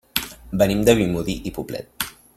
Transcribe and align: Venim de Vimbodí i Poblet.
Venim 0.61 0.81
de 0.89 0.95
Vimbodí 1.01 1.37
i 1.51 1.55
Poblet. 1.59 2.11